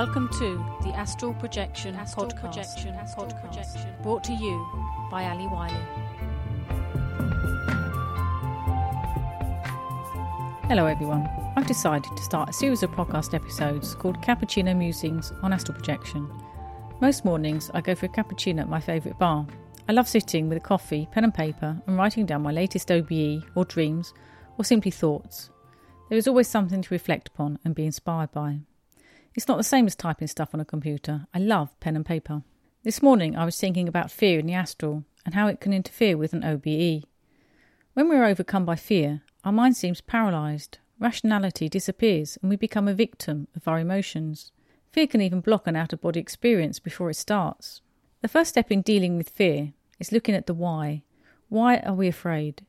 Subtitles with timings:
[0.00, 3.94] Welcome to the Astral Projection Astral podcast, Projection, Astral podcast Projection.
[4.02, 4.66] brought to you
[5.10, 5.76] by Ali Wiley.
[10.68, 11.28] Hello, everyone.
[11.54, 16.26] I've decided to start a series of podcast episodes called Cappuccino Musings on Astral Projection.
[17.02, 19.46] Most mornings, I go for a cappuccino at my favourite bar.
[19.86, 23.44] I love sitting with a coffee, pen and paper, and writing down my latest OBE
[23.54, 24.14] or dreams
[24.56, 25.50] or simply thoughts.
[26.08, 28.60] There is always something to reflect upon and be inspired by.
[29.34, 31.26] It's not the same as typing stuff on a computer.
[31.32, 32.42] I love pen and paper.
[32.82, 36.16] This morning I was thinking about fear in the astral and how it can interfere
[36.16, 37.04] with an OBE.
[37.94, 42.88] When we are overcome by fear, our mind seems paralysed, rationality disappears, and we become
[42.88, 44.50] a victim of our emotions.
[44.90, 47.82] Fear can even block an out of body experience before it starts.
[48.22, 51.04] The first step in dealing with fear is looking at the why.
[51.48, 52.66] Why are we afraid?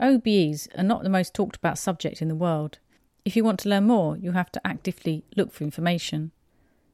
[0.00, 2.78] OBEs are not the most talked about subject in the world.
[3.24, 6.30] If you want to learn more, you have to actively look for information.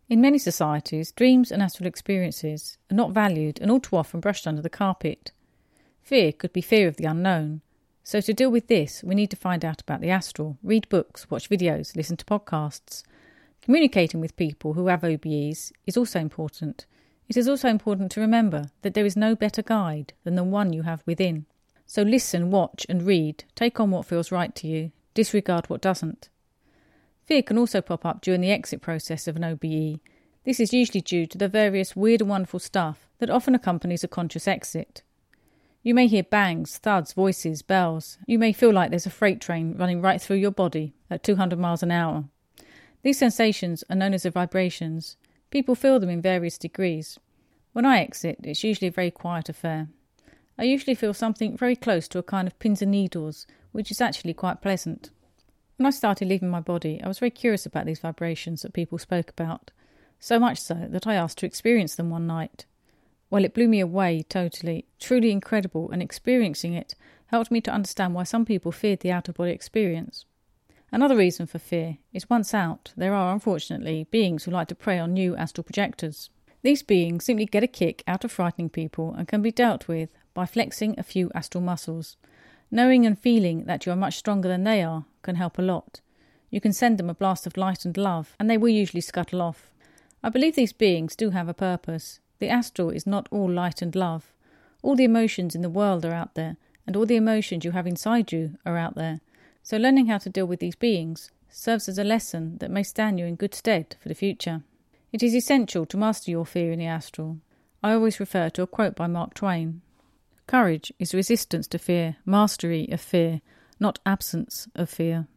[0.09, 4.47] In many societies, dreams and astral experiences are not valued and all too often brushed
[4.47, 5.33] under the carpet.
[6.03, 7.63] Fear could be fear of the unknown.
[8.05, 11.29] So, to deal with this, we need to find out about the astral, read books,
[11.31, 13.03] watch videos, listen to podcasts.
[13.61, 16.87] Communicating with people who have OBEs is also important.
[17.29, 20.73] It is also important to remember that there is no better guide than the one
[20.73, 21.47] you have within.
[21.87, 23.45] So, listen, watch, and read.
[23.57, 24.93] Take on what feels right to you.
[25.21, 26.31] Disregard what doesn't.
[27.27, 30.01] Fear can also pop up during the exit process of an OBE.
[30.47, 34.09] This is usually due to the various weird and wonderful stuff that often accompanies a
[34.09, 35.03] conscious exit.
[35.83, 38.17] You may hear bangs, thuds, voices, bells.
[38.27, 41.59] You may feel like there's a freight train running right through your body at 200
[41.59, 42.25] miles an hour.
[43.03, 45.19] These sensations are known as the vibrations.
[45.51, 47.19] People feel them in various degrees.
[47.75, 49.89] When I exit, it's usually a very quiet affair.
[50.59, 54.01] I usually feel something very close to a kind of pins and needles, which is
[54.01, 55.11] actually quite pleasant.
[55.77, 58.99] When I started leaving my body, I was very curious about these vibrations that people
[58.99, 59.71] spoke about,
[60.19, 62.67] so much so that I asked to experience them one night.
[63.31, 66.95] Well, it blew me away totally, truly incredible, and experiencing it
[67.27, 70.25] helped me to understand why some people feared the out of body experience.
[70.93, 74.99] Another reason for fear is once out, there are unfortunately beings who like to prey
[74.99, 76.29] on new astral projectors.
[76.63, 80.11] These beings simply get a kick out of frightening people and can be dealt with
[80.35, 82.17] by flexing a few astral muscles.
[82.73, 86.01] Knowing and feeling that you are much stronger than they are can help a lot.
[86.51, 89.43] You can send them a blast of light and love, and they will usually scuttle
[89.43, 89.73] off.
[90.23, 92.21] I believe these beings do have a purpose.
[92.39, 94.33] The astral is not all light and love.
[94.83, 97.87] All the emotions in the world are out there, and all the emotions you have
[97.87, 99.21] inside you are out there.
[99.63, 103.19] So, learning how to deal with these beings serves as a lesson that may stand
[103.19, 104.63] you in good stead for the future.
[105.13, 107.39] It is essential to master your fear in the astral.
[107.83, 109.83] I always refer to a quote by Mark Twain
[110.51, 113.41] Courage is resistance to fear, mastery of fear,
[113.79, 115.29] not absence of fear.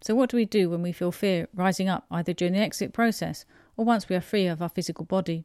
[0.00, 2.94] So, what do we do when we feel fear rising up either during the exit
[2.94, 3.44] process
[3.76, 5.44] or once we are free of our physical body?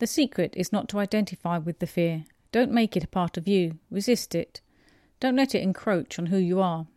[0.00, 2.24] The secret is not to identify with the fear.
[2.50, 3.78] Don't make it a part of you.
[3.92, 4.60] Resist it.
[5.20, 6.88] Don't let it encroach on who you are.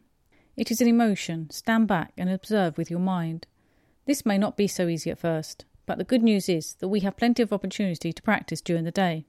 [0.57, 1.51] It is an emotion.
[1.51, 3.45] Stand back and observe with your mind.
[4.07, 7.01] This may not be so easy at first, but the good news is that we
[7.01, 9.27] have plenty of opportunity to practice during the day.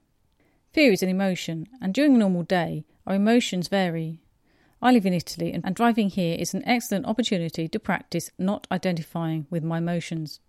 [0.73, 4.23] Fear is an emotion, and during a normal day, our emotions vary.
[4.81, 9.45] I live in Italy, and driving here is an excellent opportunity to practice not identifying
[9.51, 10.39] with my emotions.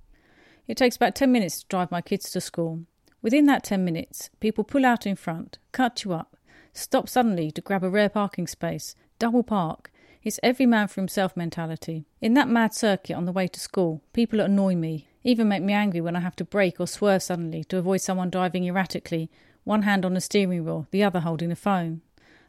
[0.67, 2.85] It takes about 10 minutes to drive my kids to school.
[3.21, 6.39] Within that 10 minutes, people pull out in front, cut you up,
[6.73, 9.93] stop suddenly to grab a rare parking space, double park.
[10.23, 12.07] It's every man for himself mentality.
[12.23, 15.75] In that mad circuit on the way to school, people annoy me, even make me
[15.75, 19.31] angry when I have to brake or swerve suddenly to avoid someone driving erratically
[19.65, 22.03] one hand on the steering wheel, the other holding the phone.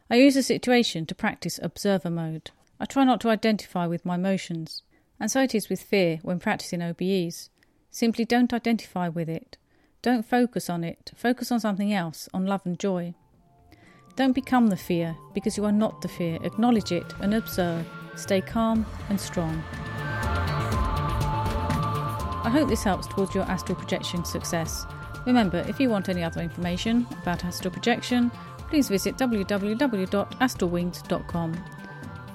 [0.08, 2.50] I use the situation to practice observer mode.
[2.78, 4.82] I try not to identify with my emotions.
[5.18, 7.48] And so it is with fear when practicing OBEs.
[7.90, 9.56] Simply don't identify with it.
[10.02, 11.10] Don't focus on it.
[11.16, 13.14] Focus on something else, on love and joy.
[14.14, 16.38] Don't become the fear, because you are not the fear.
[16.42, 17.86] Acknowledge it and observe.
[18.14, 19.62] Stay calm and strong.
[22.44, 24.86] I hope this helps towards your astral projection success.
[25.26, 28.30] Remember, if you want any other information about astral projection,
[28.68, 31.64] please visit www.astralwings.com.